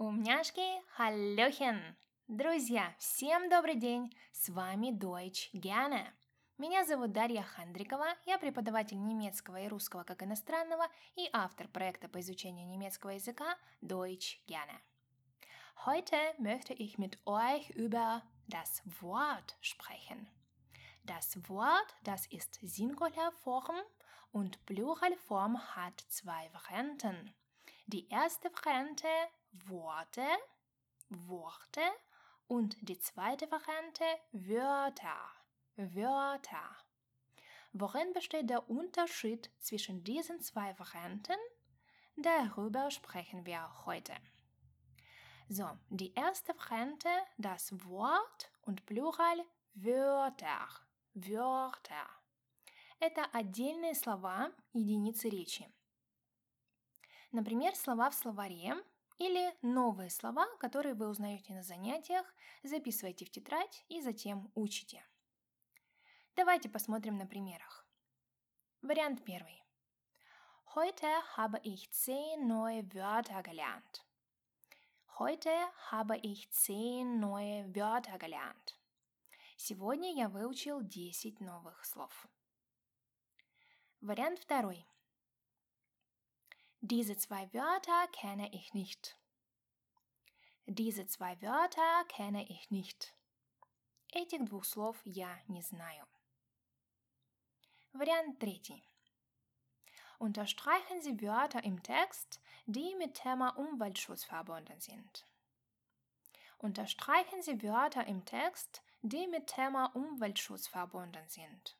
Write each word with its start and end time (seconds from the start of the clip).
Умняшки, 0.00 0.80
халлёхен! 0.96 1.94
Друзья, 2.26 2.94
всем 2.98 3.50
добрый 3.50 3.74
день! 3.74 4.10
С 4.32 4.48
вами 4.48 4.90
Deutsch 4.90 5.50
gerne. 5.52 6.06
Меня 6.56 6.86
зовут 6.86 7.12
Дарья 7.12 7.42
Хандрикова, 7.42 8.16
я 8.24 8.38
преподаватель 8.38 8.98
немецкого 8.98 9.60
и 9.60 9.68
русского 9.68 10.04
как 10.04 10.22
иностранного 10.22 10.86
и 11.16 11.28
автор 11.34 11.68
проекта 11.68 12.08
по 12.08 12.18
изучению 12.20 12.66
немецкого 12.66 13.10
языка 13.10 13.58
Deutsch 13.82 14.38
gerne. 14.46 14.80
Heute 15.84 16.16
möchte 16.38 16.72
ich 16.72 16.96
mit 16.96 17.18
euch 17.26 17.68
über 17.76 18.22
das 18.48 18.82
Wort 19.02 19.58
sprechen. 19.60 20.26
Das 21.04 21.36
Wort, 21.46 21.94
das 22.04 22.26
ist 22.28 22.58
Singularform 22.62 23.82
und 24.32 24.64
Pluralform 24.64 25.58
hat 25.76 26.00
zwei 26.08 26.50
Varianten. 26.54 27.34
Die 27.89 28.07
erste 28.09 28.51
Variante 28.53 29.07
Worte, 29.51 30.25
Worte 31.09 31.81
und 32.47 32.77
die 32.81 32.99
zweite 32.99 33.49
Variante 33.51 34.03
Wörter, 34.31 35.31
Wörter. 35.75 36.77
Worin 37.73 38.13
besteht 38.13 38.49
der 38.49 38.69
Unterschied 38.69 39.51
zwischen 39.59 40.03
diesen 40.03 40.41
zwei 40.41 40.77
Varianten? 40.79 41.37
Darüber 42.15 42.89
sprechen 42.89 43.45
wir 43.45 43.85
heute. 43.85 44.13
So, 45.49 45.69
die 45.89 46.13
erste 46.13 46.57
Variante, 46.57 47.09
das 47.37 47.71
Wort 47.85 48.51
und 48.61 48.85
Plural 48.85 49.45
Wörter, 49.75 50.67
Wörter. 51.13 52.09
Это 52.99 53.25
отдельные 53.33 53.93
слова, 53.93 54.51
единицы 54.73 55.29
речи. 55.29 55.69
Например, 57.32 57.74
слова 57.76 58.10
в 58.10 58.14
словаре 58.14 58.74
или 59.18 59.54
новые 59.62 60.10
слова, 60.10 60.46
которые 60.58 60.94
вы 60.94 61.08
узнаете 61.08 61.52
на 61.52 61.62
занятиях, 61.62 62.26
записывайте 62.62 63.24
в 63.24 63.30
тетрадь 63.30 63.84
и 63.88 64.00
затем 64.00 64.50
учите. 64.54 65.04
Давайте 66.34 66.68
посмотрим 66.68 67.16
на 67.16 67.26
примерах. 67.26 67.86
Вариант 68.82 69.24
первый. 69.24 69.62
Heute 70.74 71.06
habe 71.36 71.60
ich 71.62 71.90
zehn 71.90 72.46
neue 72.46 72.82
Wörter 72.94 73.42
gelernt. 73.42 74.04
Heute 75.18 75.50
habe 75.90 76.16
ich 76.18 76.50
zehn 76.50 77.20
neue 77.20 77.74
Wörter 77.74 78.18
gelernt. 78.18 78.76
Сегодня 79.62 80.14
я 80.14 80.30
выучил 80.30 80.82
10 80.82 81.40
новых 81.40 81.84
слов. 81.84 82.26
Вариант 84.00 84.38
второй. 84.38 84.86
Diese 86.81 87.17
zwei 87.17 87.51
Wörter 87.53 88.07
kenne 88.11 88.53
ich 88.53 88.73
nicht. 88.73 89.17
Diese 90.67 91.07
zwei 91.07 91.41
Wörter 91.41 92.05
kenne 92.09 92.47
ich 92.49 92.71
nicht. 92.71 93.15
Этих 94.11 94.45
двух 94.45 94.65
слов 94.65 95.01
я 95.05 95.41
не 95.47 95.61
знаю. 95.61 96.05
Вариант 97.93 98.39
третий. 98.39 98.83
Unterstreichen 100.19 101.01
Sie 101.01 101.21
Wörter 101.21 101.63
im 101.63 101.83
Text, 101.83 102.39
die 102.65 102.95
mit 102.95 103.15
Thema 103.15 103.49
Umweltschutz 103.57 104.23
verbunden 104.23 104.79
sind. 104.79 105.25
Unterstreichen 106.57 107.41
Sie 107.41 107.61
Wörter 107.61 108.05
im 108.07 108.25
Text, 108.25 108.81
die 109.01 109.27
mit 109.27 109.47
Thema 109.47 109.87
Umweltschutz 109.95 110.67
verbunden 110.67 111.27
sind. 111.27 111.77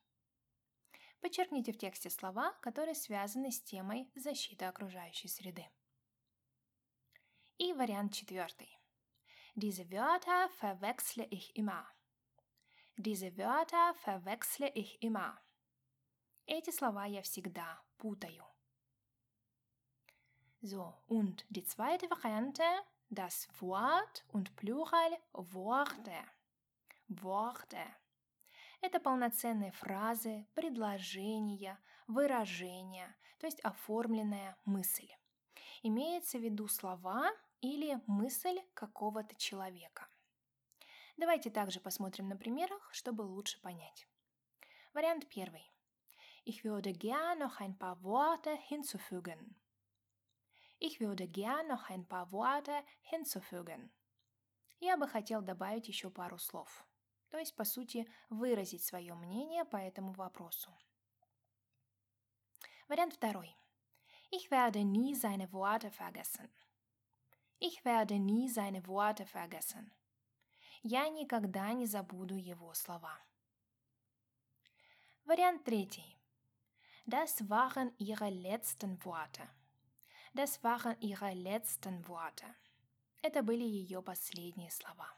Подчеркните 1.20 1.72
в 1.72 1.78
тексте 1.78 2.08
слова, 2.10 2.52
которые 2.62 2.94
связаны 2.94 3.52
с 3.52 3.60
темой 3.60 4.10
защиты 4.14 4.64
окружающей 4.64 5.28
среды. 5.28 5.66
И 7.58 7.72
вариант 7.74 8.14
четвертый. 8.14 8.78
Diese 9.54 9.90
Wörter 9.90 10.48
verwechsle 10.58 11.26
ich 11.30 11.54
immer. 11.56 11.86
Diese 12.96 13.36
Wörter 13.36 13.94
verwechsle 14.04 14.68
ich 14.74 15.02
immer. 15.02 15.38
Эти 16.46 16.70
слова 16.70 17.04
я 17.04 17.22
всегда 17.22 17.82
путаю. 17.98 18.44
So, 20.62 20.94
und 21.06 21.44
die 21.48 21.64
zweite 21.64 22.08
Variante, 22.10 22.64
das 23.08 23.48
Wort 23.60 24.24
und 24.28 24.56
Plural 24.56 25.18
Worte. 25.32 26.24
Worte. 27.08 27.84
Это 28.80 28.98
полноценные 28.98 29.72
фразы, 29.72 30.46
предложения, 30.54 31.78
выражения, 32.06 33.14
то 33.38 33.46
есть 33.46 33.60
оформленная 33.60 34.56
мысль. 34.64 35.08
Имеется 35.82 36.38
в 36.38 36.42
виду 36.42 36.66
слова 36.66 37.30
или 37.60 38.00
мысль 38.06 38.58
какого-то 38.72 39.34
человека. 39.36 40.08
Давайте 41.18 41.50
также 41.50 41.78
посмотрим 41.78 42.28
на 42.28 42.36
примерах, 42.36 42.88
чтобы 42.92 43.22
лучше 43.22 43.60
понять. 43.60 44.08
Вариант 44.94 45.28
первый. 45.28 45.70
Ich 46.46 46.64
würde 46.64 46.92
gern 46.92 47.38
noch 47.38 47.60
ein 47.60 47.76
paar 47.76 48.02
Worte 48.02 48.56
hinzufügen. 48.70 49.56
Ich 50.78 51.00
würde 51.00 51.26
gern 51.26 51.68
noch 51.68 51.90
ein 51.90 52.06
paar 52.06 52.32
Worte 52.32 52.82
hinzufügen. 53.02 53.90
Я 54.80 54.96
бы 54.96 55.06
хотел 55.06 55.42
добавить 55.42 55.88
еще 55.88 56.08
пару 56.08 56.38
слов 56.38 56.86
то 57.30 57.38
есть, 57.38 57.54
по 57.54 57.64
сути, 57.64 58.06
выразить 58.28 58.84
свое 58.84 59.14
мнение 59.14 59.64
по 59.64 59.76
этому 59.76 60.12
вопросу. 60.12 60.70
Вариант 62.88 63.14
второй. 63.14 63.56
Ich 64.32 64.50
werde 64.50 64.84
nie 64.84 65.14
seine 65.14 65.52
Worte 65.52 65.90
vergessen. 65.90 66.50
Ich 67.60 67.84
werde 67.84 68.18
nie 68.18 68.48
seine 68.48 68.86
Worte 68.86 69.26
vergessen. 69.26 69.92
Я 70.82 71.08
никогда 71.08 71.72
не 71.72 71.86
забуду 71.86 72.36
его 72.36 72.74
слова. 72.74 73.18
Вариант 75.24 75.64
третий. 75.64 76.18
Das 77.06 77.48
waren 77.48 77.92
ihre 77.98 78.30
letzten 78.30 78.98
Worte. 79.04 79.48
Das 80.32 80.62
waren 80.64 80.96
ihre 81.00 81.34
letzten 81.34 82.06
Worte. 82.08 82.46
Это 83.22 83.42
были 83.42 83.64
ее 83.64 84.02
последние 84.02 84.70
слова. 84.70 85.12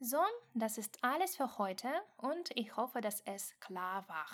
So, 0.00 0.22
das 0.54 0.78
ist 0.78 1.02
alles 1.02 1.34
für 1.34 1.58
heute 1.58 1.88
und 2.18 2.56
ich 2.56 2.76
hoffe, 2.76 3.00
dass 3.00 3.20
es 3.22 3.58
klar 3.58 4.08
war. 4.08 4.28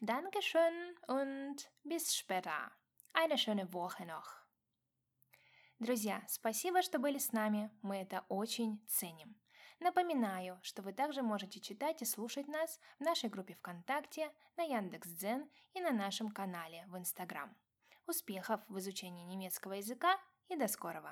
Dankeschön 0.00 0.96
und 1.06 1.70
bis 1.84 2.16
später. 2.16 2.72
Eine 3.12 3.38
schöne 3.38 3.72
Woche 3.72 4.04
noch. 4.06 4.42
Друзья, 5.78 6.20
спасибо, 6.26 6.82
что 6.82 6.98
были 6.98 7.18
с 7.18 7.30
нами, 7.30 7.70
мы 7.80 7.98
это 7.98 8.24
очень 8.28 8.84
ценим. 8.88 9.36
Напоминаю, 9.78 10.58
что 10.62 10.82
вы 10.82 10.92
также 10.92 11.22
можете 11.22 11.60
читать 11.60 12.02
и 12.02 12.04
слушать 12.04 12.48
нас 12.48 12.80
в 12.98 13.04
нашей 13.04 13.30
группе 13.30 13.54
ВКонтакте, 13.54 14.32
на 14.56 14.64
Яндекс.Дзен 14.64 15.48
и 15.74 15.80
на 15.80 15.92
нашем 15.92 16.32
канале 16.32 16.84
в 16.88 16.98
Инстаграм. 16.98 17.56
Успехов 18.08 18.60
в 18.66 18.76
изучении 18.80 19.22
немецкого 19.22 19.74
языка 19.74 20.18
и 20.48 20.56
до 20.56 20.66
скорого! 20.66 21.06